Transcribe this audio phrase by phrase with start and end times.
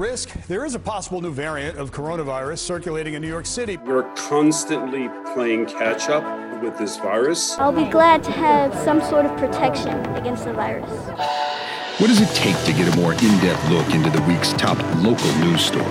[0.00, 0.30] risk.
[0.46, 3.76] There is a possible new variant of coronavirus circulating in New York City.
[3.76, 6.24] We're constantly playing catch up
[6.62, 7.58] with this virus.
[7.58, 10.90] I'll be glad to have some sort of protection against the virus.
[12.00, 14.78] What does it take to get a more in depth look into the week's top
[14.96, 15.84] local news story?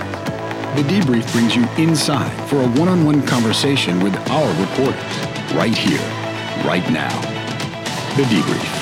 [0.75, 5.75] The debrief brings you inside for a one on one conversation with our reporters right
[5.75, 5.99] here,
[6.65, 7.21] right now.
[8.15, 8.78] The debrief.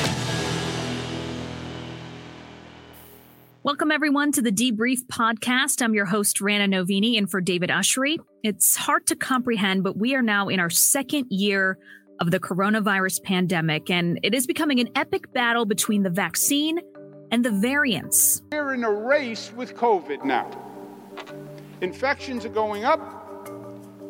[3.68, 5.82] Welcome, everyone, to the Debrief Podcast.
[5.84, 8.18] I'm your host, Rana Novini, and for David Ushery.
[8.42, 11.78] It's hard to comprehend, but we are now in our second year
[12.22, 16.80] of the coronavirus pandemic, and it is becoming an epic battle between the vaccine
[17.30, 18.42] and the variants.
[18.54, 20.50] We're in a race with COVID now.
[21.82, 23.02] Infections are going up,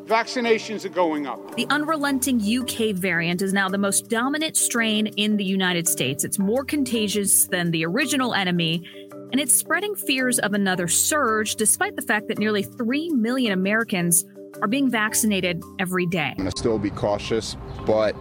[0.06, 1.56] vaccinations are going up.
[1.56, 6.24] The unrelenting UK variant is now the most dominant strain in the United States.
[6.24, 8.88] It's more contagious than the original enemy,
[9.32, 14.26] and it's spreading fears of another surge, despite the fact that nearly 3 million Americans
[14.62, 16.32] are being vaccinated every day.
[16.32, 18.16] I'm going to still be cautious, but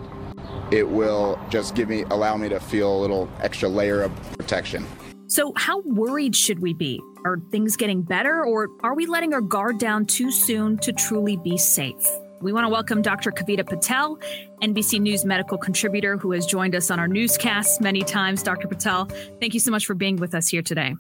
[0.71, 4.85] it will just give me allow me to feel a little extra layer of protection.
[5.29, 7.01] So, how worried should we be?
[7.25, 11.37] Are things getting better, or are we letting our guard down too soon to truly
[11.37, 12.07] be safe?
[12.43, 13.31] We want to welcome Dr.
[13.31, 14.19] Kavita Patel,
[14.63, 18.43] NBC News medical contributor who has joined us on our newscasts many times.
[18.43, 18.69] Dr.
[18.69, 19.07] Patel,
[19.41, 20.95] thank you so much for being with us here today.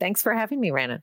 [0.00, 1.02] Thanks for having me, Rana.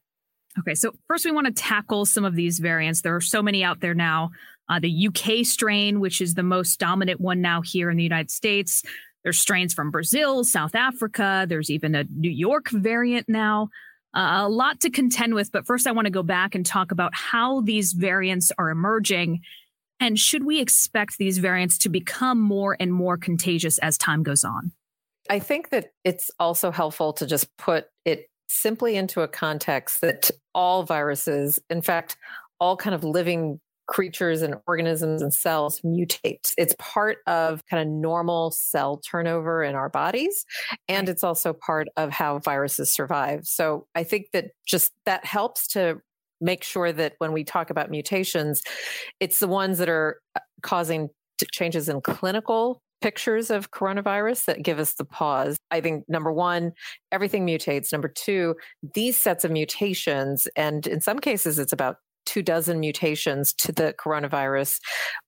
[0.58, 3.02] Okay, so first we want to tackle some of these variants.
[3.02, 4.32] There are so many out there now.
[4.68, 8.32] Uh, the UK strain, which is the most dominant one now here in the United
[8.32, 8.82] States.
[9.24, 11.46] There's strains from Brazil, South Africa.
[11.48, 13.70] There's even a New York variant now.
[14.16, 15.52] Uh, a lot to contend with.
[15.52, 19.42] But first, I want to go back and talk about how these variants are emerging.
[20.00, 24.44] And should we expect these variants to become more and more contagious as time goes
[24.44, 24.72] on?
[25.30, 30.32] I think that it's also helpful to just put it simply into a context that
[30.54, 32.18] all viruses, in fact,
[32.60, 36.54] all kind of living creatures and organisms and cells mutate.
[36.58, 40.46] It's part of kind of normal cell turnover in our bodies.
[40.88, 43.46] And it's also part of how viruses survive.
[43.46, 46.02] So I think that just that helps to
[46.42, 48.62] make sure that when we talk about mutations,
[49.20, 51.10] it's the ones that are uh, causing
[51.52, 55.58] changes in clinical pictures of coronavirus that give us the pause.
[55.70, 56.72] I think number one,
[57.12, 57.92] everything mutates.
[57.92, 58.56] Number two,
[58.96, 61.98] these sets of mutations, and in some cases, it's about
[62.28, 64.80] two dozen mutations to the coronavirus,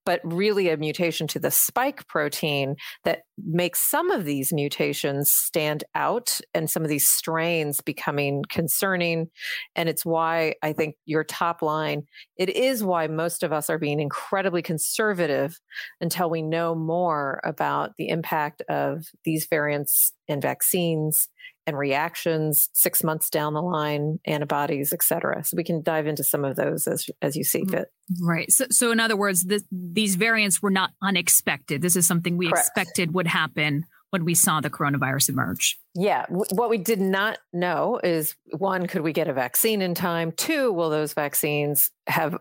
[0.06, 5.86] but really a mutation to the spike protein that makes some of these mutations stand
[5.96, 9.28] out and some of these strains becoming concerning.
[9.76, 12.04] And it's why I think your top line,
[12.38, 15.58] it is why most of us are being incredibly conservative
[16.02, 21.30] until we know more about the impact of these variants and vaccines
[21.70, 25.44] and reactions six months down the line, antibodies, et cetera.
[25.46, 27.88] So we can dive into some of those as as you see mm, fit.
[28.22, 28.52] Right.
[28.52, 31.82] So, so in other words, this, these variants were not unexpected.
[31.82, 32.68] This is something we Correct.
[32.68, 35.78] expected would happen when we saw the coronavirus emerge.
[35.94, 36.26] Yeah.
[36.30, 40.32] What we did not know is one, could we get a vaccine in time?
[40.32, 42.36] Two, will those vaccines have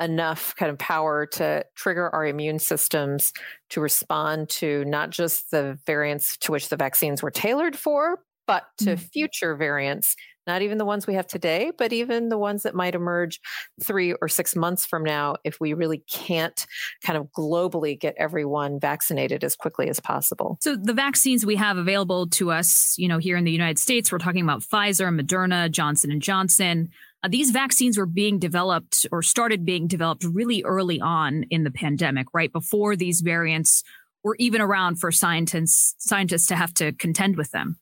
[0.00, 3.32] enough kind of power to trigger our immune systems
[3.70, 8.18] to respond to not just the variants to which the vaccines were tailored for,
[8.52, 9.04] but to mm-hmm.
[9.06, 10.14] future variants,
[10.46, 13.40] not even the ones we have today, but even the ones that might emerge
[13.82, 16.66] three or six months from now if we really can't
[17.02, 20.58] kind of globally get everyone vaccinated as quickly as possible.
[20.60, 24.12] So the vaccines we have available to us, you know, here in the United States,
[24.12, 26.90] we're talking about Pfizer, Moderna, Johnson and Johnson.
[27.24, 31.70] Uh, these vaccines were being developed or started being developed really early on in the
[31.70, 33.82] pandemic, right before these variants
[34.24, 37.78] were even around for scientists scientists to have to contend with them.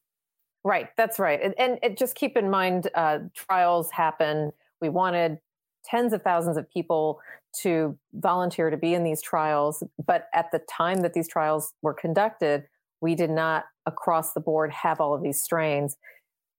[0.64, 1.40] Right, that's right.
[1.42, 4.52] And, and, and just keep in mind, uh, trials happen.
[4.80, 5.38] We wanted
[5.84, 7.20] tens of thousands of people
[7.62, 11.94] to volunteer to be in these trials, but at the time that these trials were
[11.94, 12.64] conducted,
[13.00, 15.96] we did not across the board have all of these strains.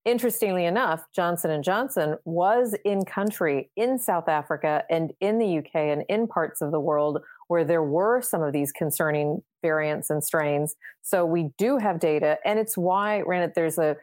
[0.04, 5.76] Interestingly enough, Johnson and Johnson was in country in South Africa and in the UK
[5.76, 10.24] and in parts of the world where there were some of these concerning variants and
[10.24, 10.76] strains.
[11.02, 13.96] So we do have data, and it's why, Rana, there's a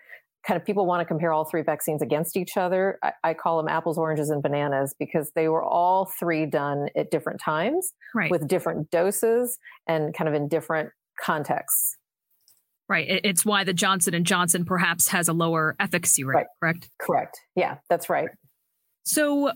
[0.47, 2.99] kind of people want to compare all three vaccines against each other.
[3.03, 7.11] I, I, call them apples, oranges, and bananas because they were all three done at
[7.11, 8.31] different times right.
[8.31, 10.91] with different doses and kind of in different
[11.21, 11.97] contexts.
[12.89, 13.21] Right.
[13.25, 16.47] It's why the Johnson and Johnson perhaps has a lower efficacy rate, right.
[16.61, 16.89] correct?
[16.99, 17.41] Correct.
[17.55, 18.31] Yeah, that's right.
[19.05, 19.53] So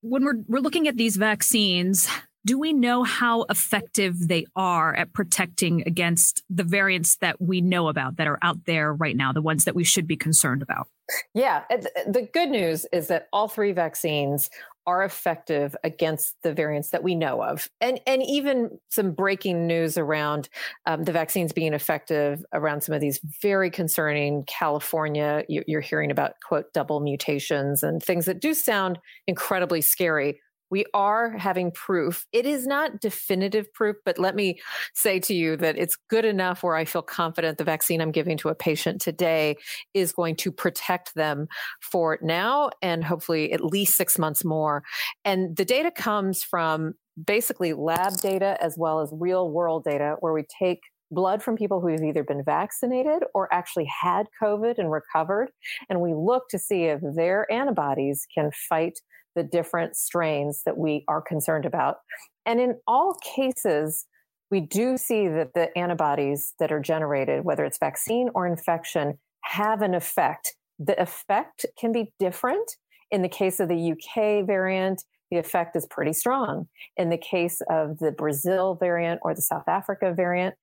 [0.00, 2.08] when we're we're looking at these vaccines,
[2.44, 7.88] do we know how effective they are at protecting against the variants that we know
[7.88, 10.88] about that are out there right now, the ones that we should be concerned about?
[11.34, 11.64] Yeah,
[12.06, 14.48] the good news is that all three vaccines
[14.86, 19.98] are effective against the variants that we know of, and and even some breaking news
[19.98, 20.48] around
[20.86, 25.44] um, the vaccines being effective around some of these very concerning California.
[25.48, 31.30] You're hearing about quote double mutations and things that do sound incredibly scary we are
[31.30, 32.26] having proof.
[32.32, 34.60] It is not definitive proof, but let me
[34.94, 38.36] say to you that it's good enough where I feel confident the vaccine I'm giving
[38.38, 39.56] to a patient today
[39.94, 41.48] is going to protect them
[41.80, 44.82] for now and hopefully at least six months more.
[45.24, 50.32] And the data comes from basically lab data as well as real world data where
[50.32, 50.80] we take
[51.10, 55.50] blood from people who've either been vaccinated or actually had COVID and recovered.
[55.88, 59.00] And we look to see if their antibodies can fight
[59.40, 61.96] the different strains that we are concerned about.
[62.44, 64.04] And in all cases,
[64.50, 69.80] we do see that the antibodies that are generated, whether it's vaccine or infection, have
[69.80, 70.56] an effect.
[70.78, 72.76] The effect can be different.
[73.10, 76.68] In the case of the UK variant, the effect is pretty strong.
[76.98, 80.54] In the case of the Brazil variant or the South Africa variant,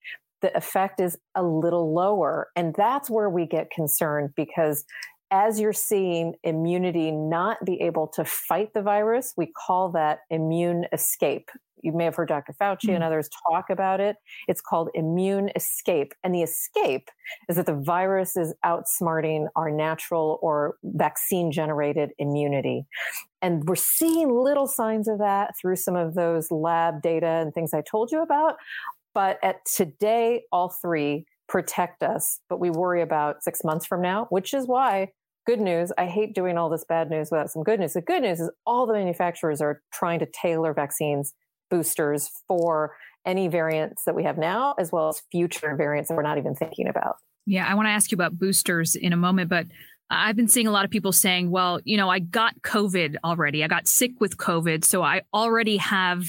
[0.44, 2.50] the effect is a little lower.
[2.56, 4.86] And that's where we get concerned because
[5.32, 10.86] as you're seeing immunity not be able to fight the virus, we call that immune
[10.94, 11.50] escape.
[11.84, 12.54] You may have heard Dr.
[12.54, 12.96] Fauci mm-hmm.
[12.96, 14.16] and others talk about it.
[14.48, 16.14] It's called immune escape.
[16.24, 17.10] And the escape
[17.50, 22.86] is that the virus is outsmarting our natural or vaccine generated immunity.
[23.42, 27.74] And we're seeing little signs of that through some of those lab data and things
[27.74, 28.56] I told you about.
[29.14, 34.28] But at today, all three protect us, but we worry about six months from now,
[34.30, 35.12] which is why
[35.46, 35.92] good news.
[35.98, 37.94] I hate doing all this bad news without some good news.
[37.94, 41.34] The good news is all the manufacturers are trying to tailor vaccines,
[41.70, 42.96] boosters for
[43.26, 46.54] any variants that we have now, as well as future variants that we're not even
[46.54, 47.16] thinking about.
[47.46, 49.68] Yeah, I want to ask you about boosters in a moment, but
[50.10, 53.64] I've been seeing a lot of people saying, well, you know, I got COVID already.
[53.64, 54.86] I got sick with COVID.
[54.86, 56.26] So I already have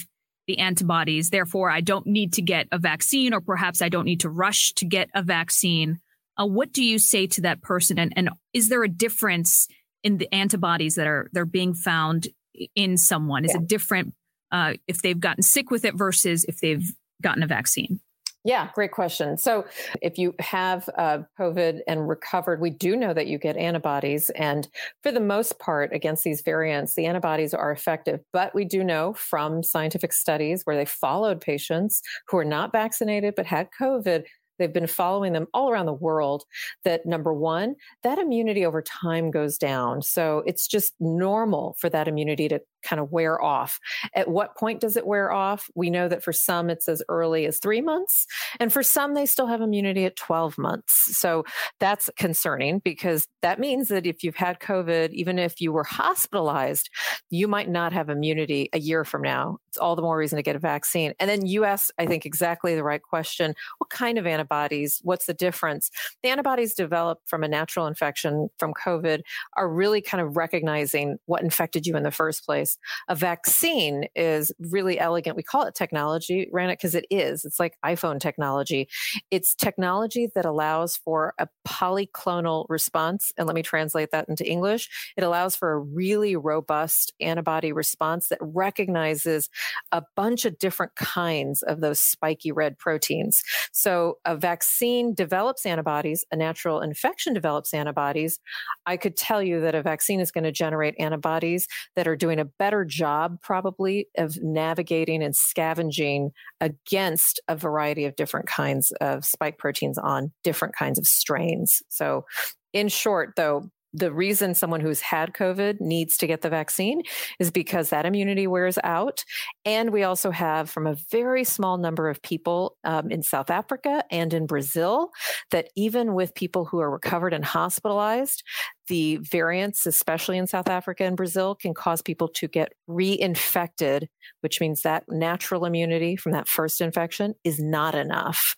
[0.49, 1.31] the antibodies.
[1.31, 4.73] Therefore, I don't need to get a vaccine, or perhaps I don't need to rush
[4.75, 6.00] to get a vaccine.
[6.41, 7.99] Uh, what do you say to that person?
[7.99, 9.69] And, and is there a difference
[10.03, 12.29] in the antibodies that are they're being found
[12.75, 13.45] in someone?
[13.45, 13.61] Is yeah.
[13.61, 14.15] it different
[14.50, 16.91] uh, if they've gotten sick with it versus if they've
[17.23, 18.00] gotten a vaccine?
[18.49, 19.37] Yeah, great question.
[19.37, 19.67] So,
[20.00, 24.31] if you have uh, COVID and recovered, we do know that you get antibodies.
[24.31, 24.67] And
[25.03, 28.21] for the most part, against these variants, the antibodies are effective.
[28.33, 33.35] But we do know from scientific studies where they followed patients who are not vaccinated
[33.37, 34.25] but had COVID
[34.58, 36.44] they've been following them all around the world
[36.84, 42.08] that number one that immunity over time goes down so it's just normal for that
[42.08, 43.78] immunity to kind of wear off.
[44.14, 45.70] At what point does it wear off?
[45.75, 48.26] We know that for some it's as early as three months,
[48.60, 51.16] and for some they still have immunity at 12 months.
[51.16, 51.44] So
[51.81, 56.90] that's concerning because that means that if you've had COVID, even if you were hospitalized,
[57.31, 59.58] you might not have immunity a year from now.
[59.69, 61.14] It's all the more reason to get a vaccine.
[61.20, 65.00] And then you asked, I think, exactly the right question what kind of antibodies?
[65.03, 65.91] What's the difference?
[66.23, 69.23] The antibodies developed from a natural infection from COVID
[69.56, 72.79] are really kind of recognizing what infected you in the first place
[73.09, 75.37] a vaccine is really elegant.
[75.37, 77.45] We call it technology, Rana, because it is.
[77.45, 78.89] It's like iPhone technology.
[79.31, 83.33] It's technology that allows for a polyclonal response.
[83.37, 84.89] And let me translate that into English.
[85.17, 89.49] It allows for a really robust antibody response that recognizes
[89.93, 93.43] a bunch of different kinds of those spiky red proteins.
[93.73, 98.38] So a vaccine develops antibodies, a natural infection develops antibodies.
[98.87, 101.66] I could tell you that a vaccine is going to generate antibodies
[101.97, 106.30] that are doing a better job probably of navigating and scavenging
[106.61, 111.83] against a variety of different kinds of spike proteins on different kinds of strains.
[111.88, 112.25] So
[112.73, 117.02] in short, though, the reason someone who's had COVID needs to get the vaccine
[117.38, 119.25] is because that immunity wears out.
[119.64, 124.04] And we also have from a very small number of people um, in South Africa
[124.11, 125.11] and in Brazil
[125.50, 128.42] that even with people who are recovered and hospitalized,
[128.88, 134.07] the variants, especially in South Africa and Brazil, can cause people to get reinfected,
[134.40, 138.57] which means that natural immunity from that first infection is not enough.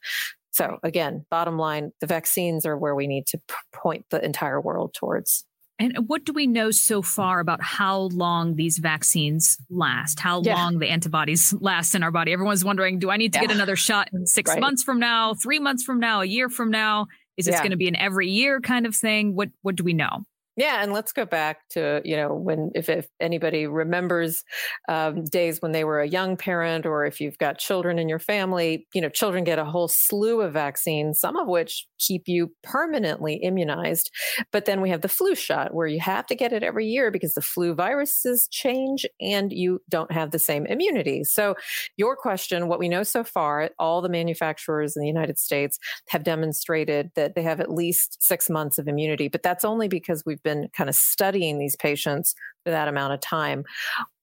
[0.61, 3.41] So again, bottom line, the vaccines are where we need to
[3.73, 5.47] point the entire world towards.
[5.79, 10.21] And what do we know so far about how long these vaccines last?
[10.21, 10.55] How yeah.
[10.55, 12.35] long the antibodies last in our body?
[12.35, 13.47] Everyone's wondering, do I need to yeah.
[13.47, 14.61] get another shot six right.
[14.61, 17.07] months from now, three months from now, a year from now?
[17.39, 17.61] Is this yeah.
[17.61, 19.35] going to be an every year kind of thing?
[19.35, 20.25] What what do we know?
[20.61, 24.45] Yeah, and let's go back to you know when if, if anybody remembers
[24.91, 28.19] um, days when they were a young parent, or if you've got children in your
[28.19, 32.53] family, you know, children get a whole slew of vaccines, some of which keep you
[32.63, 34.11] permanently immunized.
[34.53, 37.11] But then we have the flu shot, where you have to get it every year
[37.11, 41.25] because the flu viruses change and you don't have the same immunity.
[41.25, 41.55] So,
[41.97, 45.79] your question, what we know so far, all the manufacturers in the United States
[46.11, 50.23] have demonstrated that they have at least six months of immunity, but that's only because
[50.27, 53.65] we've been kind of studying these patients for that amount of time.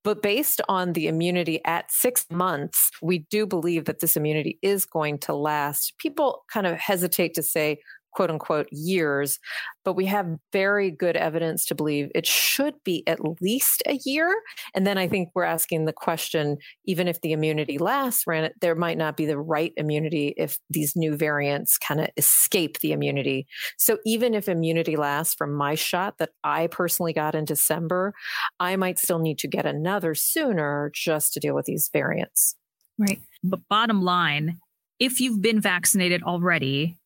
[0.04, 4.86] But based on the immunity at six months, we do believe that this immunity is
[4.86, 5.98] going to last.
[5.98, 7.80] People kind of hesitate to say,
[8.14, 9.40] quote unquote years,
[9.86, 14.34] but we have very good evidence to believe it should be at least a year.
[14.74, 18.26] And then I think we're asking the question even if the immunity lasts,
[18.62, 22.92] there might not be the right immunity if these new variants kind of escape the
[22.92, 23.48] immunity.
[23.78, 28.14] So even if immunity lasts from my shot that I personally got in December,
[28.60, 32.56] I might still need to get another sooner just to deal with these variants.
[32.98, 33.22] Right.
[33.44, 34.60] But bottom line,
[35.00, 36.98] if you've been vaccinated already,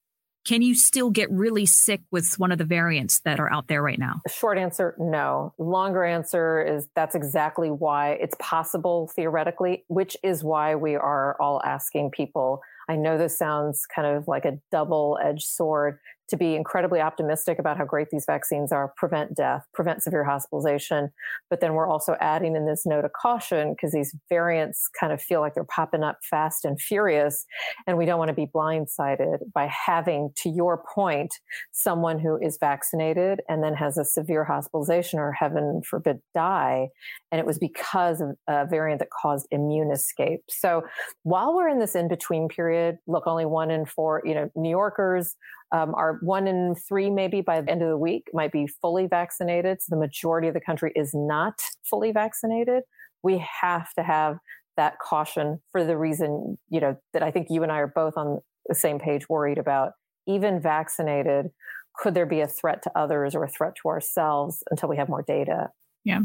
[0.45, 3.81] can you still get really sick with one of the variants that are out there
[3.81, 4.21] right now?
[4.27, 5.53] Short answer, no.
[5.57, 11.61] Longer answer is that's exactly why it's possible theoretically, which is why we are all
[11.63, 12.61] asking people.
[12.89, 15.99] I know this sounds kind of like a double edged sword
[16.31, 21.11] to be incredibly optimistic about how great these vaccines are, prevent death, prevent severe hospitalization.
[21.49, 25.21] But then we're also adding in this note of caution because these variants kind of
[25.21, 27.45] feel like they're popping up fast and furious.
[27.85, 31.35] And we don't want to be blindsided by having, to your point,
[31.71, 36.87] someone who is vaccinated and then has a severe hospitalization or heaven forbid die.
[37.31, 40.41] And it was because of a variant that caused immune escape.
[40.49, 40.83] So
[41.23, 44.69] while we're in this in between period, look, only one in four, you know, New
[44.69, 45.35] Yorkers
[45.71, 49.07] um, are one in three, maybe by the end of the week, might be fully
[49.07, 49.81] vaccinated.
[49.81, 52.83] So the majority of the country is not fully vaccinated.
[53.23, 54.37] We have to have
[54.77, 58.13] that caution for the reason, you know, that I think you and I are both
[58.17, 59.93] on the same page worried about.
[60.27, 61.47] Even vaccinated,
[61.95, 65.09] could there be a threat to others or a threat to ourselves until we have
[65.09, 65.69] more data?
[66.03, 66.21] Yeah.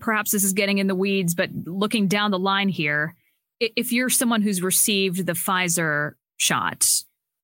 [0.00, 3.14] Perhaps this is getting in the weeds, but looking down the line here,
[3.60, 7.02] if you're someone who's received the Pfizer shot,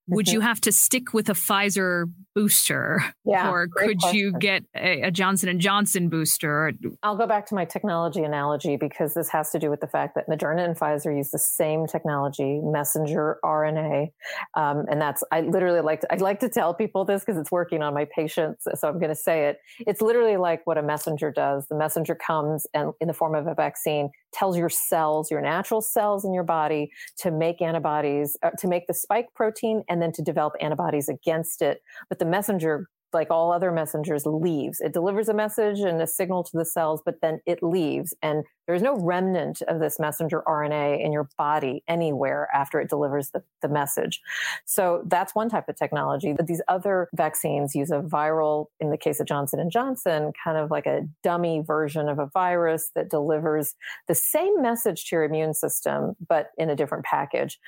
[0.09, 2.04] would you have to stick with a Pfizer
[2.35, 4.18] booster, yeah, or could question.
[4.18, 6.73] you get a, a, Johnson and Johnson booster?
[7.02, 10.14] I'll go back to my technology analogy because this has to do with the fact
[10.16, 14.11] that Moderna and Pfizer use the same technology, messenger RNA,
[14.54, 17.52] um, and that's I literally like to, I like to tell people this because it's
[17.52, 19.59] working on my patients, so I'm going to say it.
[19.87, 21.66] It's literally like what a messenger does.
[21.68, 25.80] The messenger comes and in the form of a vaccine tells your cells, your natural
[25.80, 30.12] cells in your body, to make antibodies, uh, to make the spike protein and then
[30.12, 31.80] to develop antibodies against it.
[32.08, 34.81] But the messenger like all other messengers leaves.
[34.81, 38.45] It delivers a message and a signal to the cells but then it leaves and
[38.66, 43.42] there's no remnant of this messenger rna in your body anywhere after it delivers the,
[43.61, 44.21] the message.
[44.64, 46.33] So that's one type of technology.
[46.33, 50.57] But these other vaccines use a viral in the case of johnson and johnson kind
[50.57, 53.75] of like a dummy version of a virus that delivers
[54.09, 57.59] the same message to your immune system but in a different package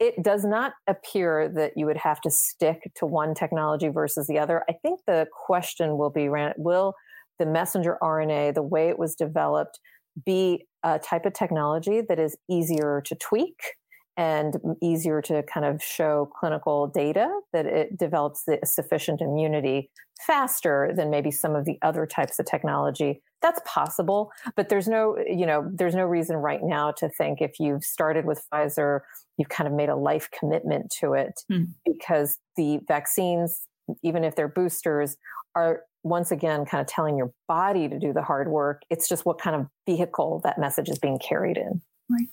[0.00, 4.38] it does not appear that you would have to stick to one technology versus the
[4.38, 4.64] other.
[4.68, 6.94] I think the question will be will
[7.38, 9.78] the messenger RNA, the way it was developed,
[10.24, 13.58] be a type of technology that is easier to tweak
[14.16, 19.90] and easier to kind of show clinical data that it develops the sufficient immunity
[20.26, 25.16] faster than maybe some of the other types of technology that's possible but there's no
[25.26, 29.00] you know there's no reason right now to think if you've started with Pfizer
[29.38, 31.66] you've kind of made a life commitment to it mm.
[31.84, 33.66] because the vaccines
[34.02, 35.16] even if they're boosters
[35.54, 38.82] are once again kind of telling your body to do the hard work.
[38.90, 41.82] It's just what kind of vehicle that message is being carried in.
[42.08, 42.28] Right.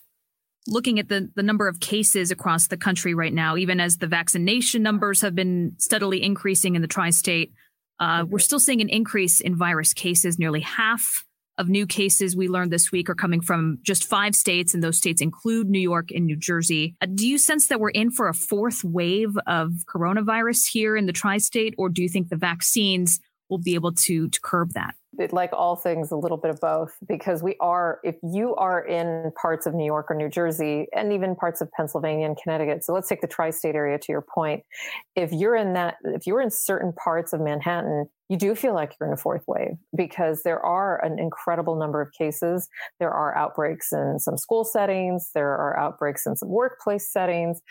[0.67, 4.07] Looking at the, the number of cases across the country right now, even as the
[4.07, 7.53] vaccination numbers have been steadily increasing in the tri state,
[7.99, 10.37] uh, we're still seeing an increase in virus cases.
[10.37, 11.25] Nearly half
[11.57, 14.97] of new cases we learned this week are coming from just five states, and those
[14.97, 16.95] states include New York and New Jersey.
[17.01, 21.07] Uh, do you sense that we're in for a fourth wave of coronavirus here in
[21.07, 24.73] the tri state, or do you think the vaccines will be able to, to curb
[24.73, 24.95] that?
[25.31, 29.31] like all things, a little bit of both, because we are, if you are in
[29.39, 32.93] parts of New York or New Jersey, and even parts of Pennsylvania and Connecticut, so
[32.93, 34.63] let's take the tri state area to your point.
[35.15, 38.93] If you're in that, if you're in certain parts of Manhattan, you do feel like
[38.99, 42.67] you're in a fourth wave because there are an incredible number of cases.
[42.99, 47.61] There are outbreaks in some school settings, there are outbreaks in some workplace settings,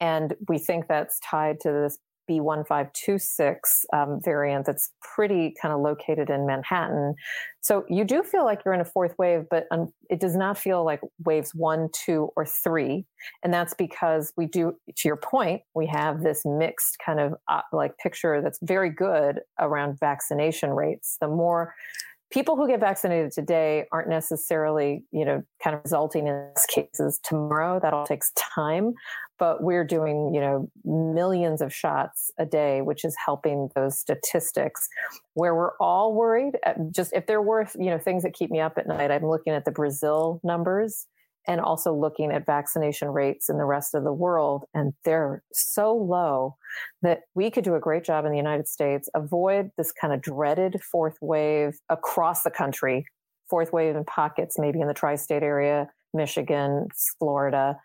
[0.00, 1.98] and we think that's tied to this
[2.40, 3.58] B1526
[3.92, 7.14] um, variant that's pretty kind of located in Manhattan.
[7.60, 10.58] So you do feel like you're in a fourth wave, but um, it does not
[10.58, 13.06] feel like waves one, two, or three.
[13.42, 17.60] And that's because we do, to your point, we have this mixed kind of uh,
[17.72, 21.16] like picture that's very good around vaccination rates.
[21.20, 21.74] The more
[22.32, 27.78] people who get vaccinated today aren't necessarily, you know, kind of resulting in cases tomorrow.
[27.78, 28.94] That all takes time,
[29.38, 34.88] but we're doing, you know, millions of shots a day, which is helping those statistics.
[35.34, 36.54] Where we're all worried,
[36.90, 39.52] just if there were, you know, things that keep me up at night, I'm looking
[39.52, 41.06] at the Brazil numbers
[41.46, 44.64] and also looking at vaccination rates in the rest of the world.
[44.74, 46.56] And they're so low
[47.02, 50.20] that we could do a great job in the United States, avoid this kind of
[50.20, 53.06] dreaded fourth wave across the country,
[53.48, 57.78] fourth wave in pockets, maybe in the tri state area, Michigan, Florida.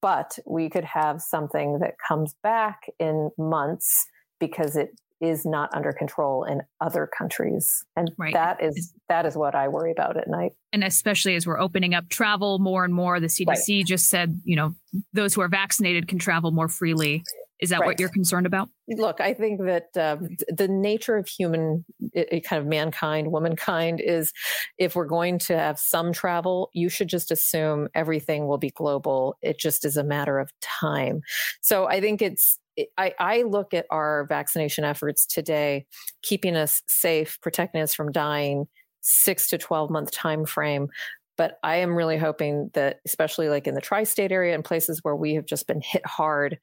[0.00, 4.06] But we could have something that comes back in months
[4.38, 8.34] because it is not under control in other countries and right.
[8.34, 11.94] that is that is what i worry about at night and especially as we're opening
[11.94, 13.86] up travel more and more the cdc right.
[13.86, 14.74] just said you know
[15.12, 17.22] those who are vaccinated can travel more freely
[17.60, 17.86] is that right.
[17.86, 22.40] what you're concerned about look i think that um, the nature of human it, it
[22.44, 24.32] kind of mankind womankind is
[24.78, 29.36] if we're going to have some travel you should just assume everything will be global
[29.42, 31.20] it just is a matter of time
[31.60, 32.58] so i think it's
[32.96, 35.86] I, I look at our vaccination efforts today,
[36.22, 38.66] keeping us safe, protecting us from dying,
[39.00, 40.88] six to 12 month time frame.
[41.36, 45.00] But I am really hoping that, especially like in the tri state area and places
[45.02, 46.58] where we have just been hit hard,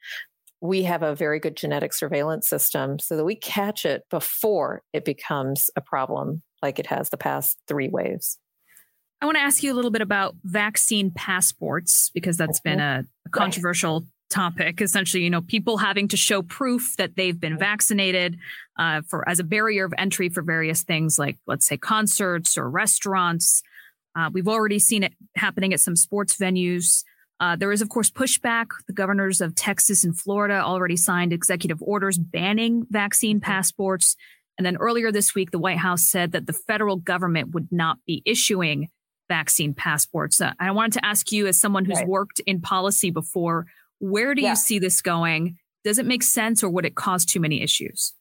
[0.62, 5.05] we have a very good genetic surveillance system so that we catch it before it
[5.05, 8.38] becomes a problem like it has the past three waves.
[9.22, 12.77] I want to ask you a little bit about vaccine passports because that's mm-hmm.
[12.77, 17.39] been a, a controversial topic essentially you know people having to show proof that they've
[17.39, 18.38] been vaccinated
[18.77, 22.70] uh, for as a barrier of entry for various things like let's say concerts or
[22.70, 23.62] restaurants.
[24.17, 27.03] Uh, we've already seen it happening at some sports venues.
[27.41, 28.67] Uh, there is of course pushback.
[28.88, 34.15] The governors of texas and florida already signed executive orders banning vaccine passports.
[34.58, 38.00] And then earlier this week the white house said that the federal government would not
[38.08, 38.89] be issuing
[39.27, 40.41] vaccine passports.
[40.41, 42.08] Uh, i wanted to ask you as someone who's right.
[42.08, 43.68] worked in policy before
[44.00, 44.50] where do yeah.
[44.50, 45.58] you see this going?
[45.84, 48.14] Does it make sense or would it cause too many issues?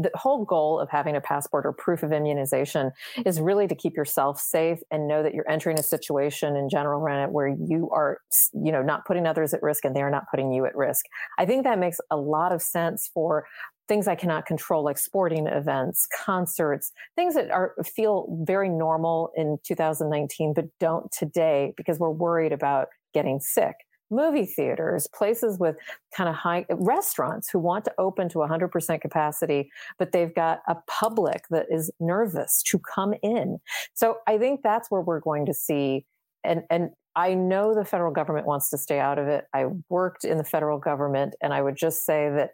[0.00, 2.90] the whole goal of having a passport or proof of immunization
[3.26, 7.00] is really to keep yourself safe and know that you're entering a situation in general
[7.30, 8.18] where you are
[8.52, 11.04] you know not putting others at risk and they are not putting you at risk
[11.38, 13.46] i think that makes a lot of sense for
[13.88, 19.58] things i cannot control like sporting events concerts things that are feel very normal in
[19.64, 23.74] 2019 but don't today because we're worried about getting sick
[24.10, 25.76] movie theaters, places with
[26.14, 30.76] kind of high restaurants who want to open to 100% capacity, but they've got a
[30.86, 33.58] public that is nervous to come in.
[33.94, 36.04] So I think that's where we're going to see
[36.44, 39.44] and and I know the federal government wants to stay out of it.
[39.52, 42.50] I worked in the federal government and I would just say that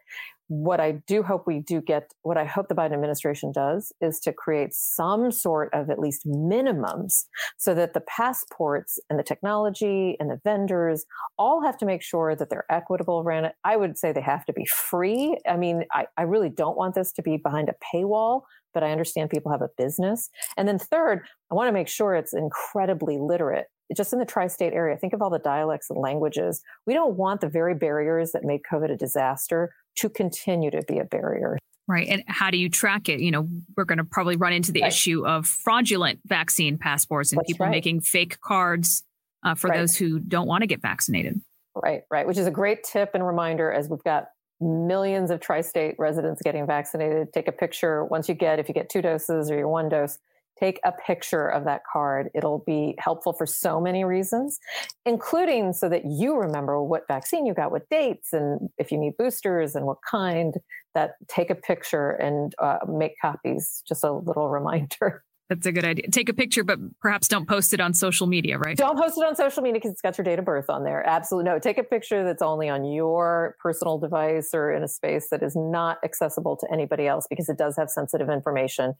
[0.48, 4.20] what I do hope we do get, what I hope the Biden administration does, is
[4.20, 7.24] to create some sort of at least minimums
[7.56, 11.04] so that the passports and the technology and the vendors
[11.36, 13.50] all have to make sure that they're equitable around.
[13.64, 15.36] I would say they have to be free.
[15.48, 18.92] I mean, I, I really don't want this to be behind a paywall, but I
[18.92, 20.30] understand people have a business.
[20.56, 24.72] And then third, I want to make sure it's incredibly literate just in the tri-state
[24.72, 28.44] area think of all the dialects and languages we don't want the very barriers that
[28.44, 31.58] made covid a disaster to continue to be a barrier.
[31.88, 32.08] Right.
[32.08, 33.20] And how do you track it?
[33.20, 34.92] You know, we're going to probably run into the right.
[34.92, 37.70] issue of fraudulent vaccine passports and That's people right.
[37.70, 39.04] making fake cards
[39.44, 39.78] uh, for right.
[39.78, 41.40] those who don't want to get vaccinated.
[41.74, 42.26] Right, right.
[42.26, 44.28] Which is a great tip and reminder as we've got
[44.60, 47.32] millions of tri state residents getting vaccinated.
[47.32, 50.18] Take a picture once you get, if you get two doses or your one dose,
[50.58, 52.30] take a picture of that card.
[52.34, 54.58] It'll be helpful for so many reasons,
[55.04, 59.16] including so that you remember what vaccine you got, what dates, and if you need
[59.18, 60.54] boosters and what kind.
[60.94, 63.82] That take a picture and uh, make copies.
[63.86, 65.25] Just a little reminder.
[65.48, 66.10] That's a good idea.
[66.10, 68.76] Take a picture, but perhaps don't post it on social media, right?
[68.76, 71.06] Don't post it on social media because it's got your date of birth on there.
[71.06, 71.48] Absolutely.
[71.48, 75.44] No, take a picture that's only on your personal device or in a space that
[75.44, 78.94] is not accessible to anybody else because it does have sensitive information.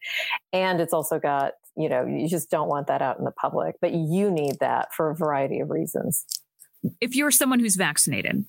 [0.53, 3.77] And it's also got, you know, you just don't want that out in the public,
[3.81, 6.25] but you need that for a variety of reasons.
[7.01, 8.45] If you're someone who's vaccinated,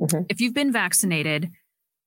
[0.00, 0.22] mm-hmm.
[0.30, 1.50] if you've been vaccinated,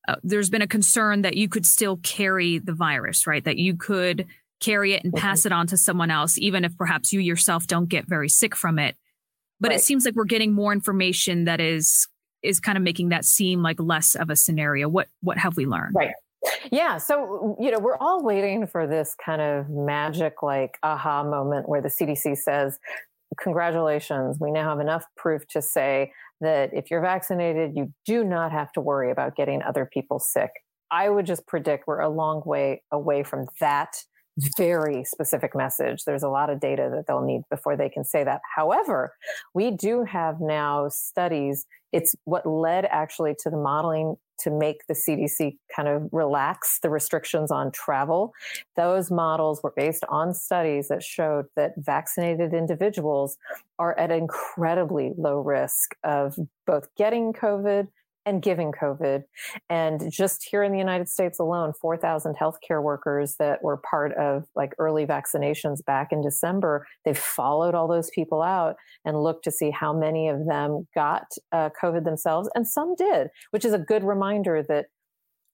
[0.07, 3.43] uh, there's been a concern that you could still carry the virus, right?
[3.43, 4.25] That you could
[4.61, 5.47] carry it and pass mm-hmm.
[5.47, 8.79] it on to someone else, even if perhaps you yourself don't get very sick from
[8.79, 8.95] it.
[9.59, 9.79] But right.
[9.79, 12.07] it seems like we're getting more information that is
[12.41, 14.87] is kind of making that seem like less of a scenario.
[14.87, 15.95] What what have we learned?
[15.95, 16.13] Right.
[16.71, 16.97] Yeah.
[16.97, 21.81] So, you know, we're all waiting for this kind of magic, like aha moment where
[21.81, 22.79] the CDC says,
[23.39, 28.51] congratulations, we now have enough proof to say that if you're vaccinated, you do not
[28.51, 30.49] have to worry about getting other people sick.
[30.89, 33.95] I would just predict we're a long way away from that
[34.57, 36.03] very specific message.
[36.05, 38.41] There's a lot of data that they'll need before they can say that.
[38.55, 39.13] However,
[39.53, 41.65] we do have now studies.
[41.91, 46.89] It's what led actually to the modeling to make the CDC kind of relax the
[46.89, 48.33] restrictions on travel.
[48.75, 53.37] Those models were based on studies that showed that vaccinated individuals
[53.77, 57.87] are at incredibly low risk of both getting COVID
[58.25, 59.23] and giving COVID.
[59.69, 64.45] And just here in the United States alone, 4,000 healthcare workers that were part of
[64.55, 69.51] like early vaccinations back in December, they've followed all those people out and looked to
[69.51, 72.49] see how many of them got uh, COVID themselves.
[72.55, 74.87] And some did, which is a good reminder that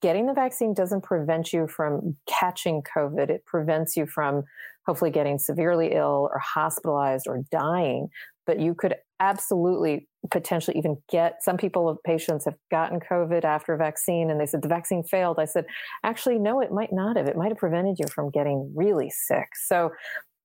[0.01, 3.29] getting the vaccine doesn't prevent you from catching COVID.
[3.29, 4.43] It prevents you from
[4.87, 8.07] hopefully getting severely ill or hospitalized or dying.
[8.45, 13.73] But you could absolutely potentially even get some people uh, patients have gotten covid after
[13.73, 15.65] a vaccine and they said the vaccine failed i said
[16.03, 19.47] actually no it might not have it might have prevented you from getting really sick
[19.55, 19.89] so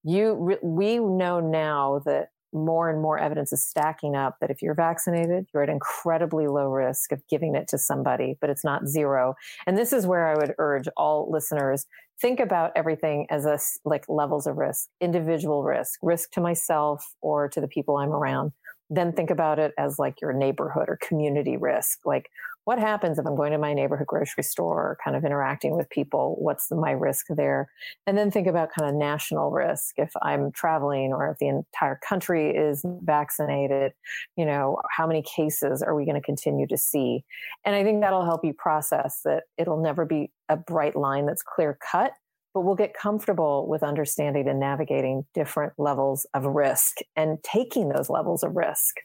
[0.05, 4.75] you we know now that more and more evidence is stacking up that if you're
[4.75, 9.35] vaccinated, you're at incredibly low risk of giving it to somebody, but it's not zero.
[9.67, 11.87] And this is where I would urge all listeners
[12.23, 17.49] think about everything as a like levels of risk, individual risk, risk to myself or
[17.51, 18.53] to the people I'm around
[18.93, 22.01] then think about it as like your neighborhood or community risk.
[22.05, 22.29] Like,
[22.65, 26.37] what happens if I'm going to my neighborhood grocery store, kind of interacting with people?
[26.39, 27.71] What's my risk there?
[28.07, 29.99] And then think about kind of national risk.
[29.99, 33.93] If I'm traveling or if the entire country is vaccinated,
[34.37, 37.25] you know, how many cases are we going to continue to see?
[37.65, 41.43] And I think that'll help you process that it'll never be a bright line that's
[41.43, 42.13] clear cut
[42.55, 48.11] but we'll get comfortable with understanding and navigating different levels of risk and taking those
[48.11, 48.97] levels of risk.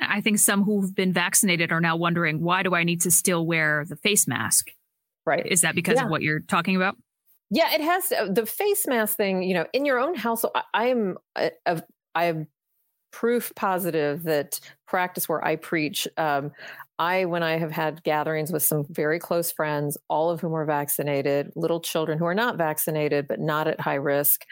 [0.00, 3.46] I think some who've been vaccinated are now wondering why do I need to still
[3.46, 4.70] wear the face mask?
[5.26, 5.46] Right.
[5.46, 6.04] Is that because yeah.
[6.04, 6.96] of what you're talking about?
[7.50, 10.54] Yeah, it has uh, the face mask thing, you know, in your own household.
[10.72, 11.52] I am I
[12.14, 12.46] am
[13.10, 16.52] proof positive that practice where I preach, um,
[17.00, 20.66] I, when I have had gatherings with some very close friends, all of whom are
[20.66, 24.44] vaccinated, little children who are not vaccinated, but not at high risk,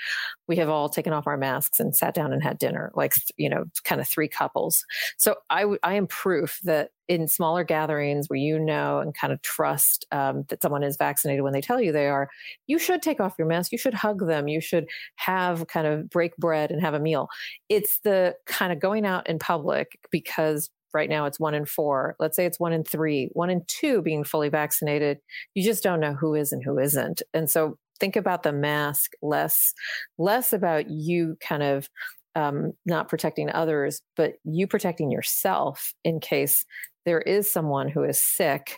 [0.47, 3.51] we have all taken off our masks and sat down and had dinner, like, you
[3.51, 4.83] know, kind of three couples.
[5.19, 9.43] So I, I am proof that in smaller gatherings where you know and kind of
[9.43, 12.29] trust um, that someone is vaccinated when they tell you they are,
[12.67, 13.73] you should take off your mask.
[13.73, 14.49] You should hug them.
[14.49, 17.29] You should have kind of break bread and have a meal.
[17.69, 22.17] It's the kind of going out in public because right now it's one in four.
[22.19, 25.19] Let's say it's one in three, one in two being fully vaccinated.
[25.55, 27.23] You just don't know who is and who isn't.
[27.35, 29.75] And so think about the mask less,
[30.19, 31.89] less about you kind of
[32.35, 36.65] um, not protecting others, but you protecting yourself in case
[37.05, 38.77] there is someone who is sick.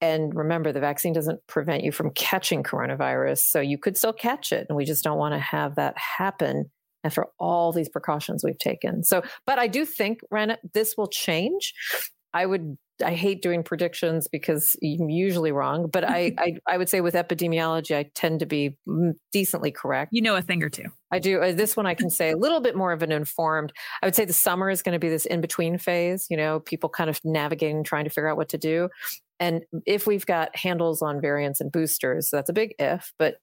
[0.00, 3.38] And remember, the vaccine doesn't prevent you from catching coronavirus.
[3.38, 4.66] So you could still catch it.
[4.68, 6.70] And we just don't want to have that happen
[7.06, 9.02] after all these precautions we've taken.
[9.02, 11.72] So, but I do think, Rana, this will change.
[12.34, 16.88] I would I hate doing predictions because I'm usually wrong, but I, I, I would
[16.88, 18.76] say with epidemiology, I tend to be
[19.32, 20.10] decently correct.
[20.12, 20.86] You know a thing or two.
[21.12, 21.40] I do.
[21.40, 23.72] Uh, this one I can say a little bit more of an informed.
[24.02, 26.26] I would say the summer is going to be this in between phase.
[26.30, 28.88] You know, people kind of navigating, trying to figure out what to do.
[29.38, 33.12] And if we've got handles on variants and boosters, so that's a big if.
[33.18, 33.36] But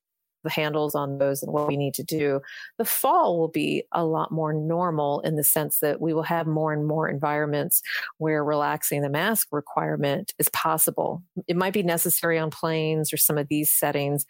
[0.44, 2.42] the handles on those and what we need to do.
[2.78, 6.48] The fall will be a lot more normal in the sense that we will have
[6.48, 7.82] more and more environments
[8.18, 11.24] where relaxing the mask requirement is possible.
[11.48, 14.26] It might be necessary on planes or some of these settings,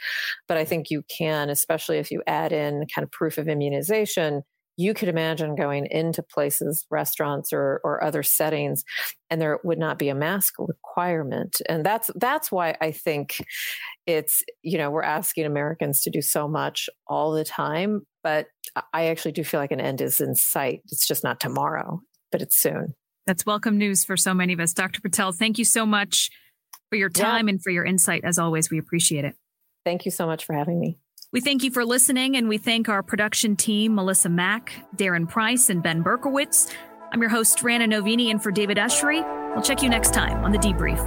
[0.47, 4.43] but I think you can, especially if you add in kind of proof of immunization,
[4.75, 8.83] you could imagine going into places, restaurants or, or other settings,
[9.29, 11.62] and there would not be a mask requirement.
[11.69, 13.38] And that's that's why I think
[14.07, 18.01] it's, you know, we're asking Americans to do so much all the time.
[18.23, 18.47] But
[18.93, 20.81] I actually do feel like an end is in sight.
[20.86, 22.95] It's just not tomorrow, but it's soon.
[23.27, 24.73] That's welcome news for so many of us.
[24.73, 25.01] Dr.
[25.01, 26.29] Patel, thank you so much
[26.89, 27.53] for your time yeah.
[27.53, 28.23] and for your insight.
[28.23, 29.36] As always, we appreciate it.
[29.86, 30.97] Thank you so much for having me.
[31.33, 35.71] We thank you for listening, and we thank our production team, Melissa Mack, Darren Price,
[35.71, 36.71] and Ben Berkowitz.
[37.11, 39.23] I'm your host, Rana Novini, and for David Ushery,
[39.55, 40.99] we'll check you next time on The Debrief.